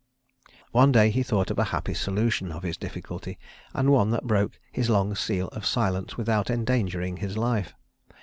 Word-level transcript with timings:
One 0.71 0.91
day 0.91 1.11
he 1.11 1.21
thought 1.21 1.51
of 1.51 1.59
a 1.59 1.65
happy 1.65 1.93
solution 1.93 2.51
of 2.51 2.63
his 2.63 2.75
difficulty 2.75 3.37
and 3.71 3.91
one 3.91 4.09
that 4.09 4.25
broke 4.25 4.59
his 4.71 4.89
long 4.89 5.13
seal 5.13 5.49
of 5.49 5.63
silence 5.63 6.17
without 6.17 6.49
endangering 6.49 7.17
his 7.17 7.37
life. 7.37 7.75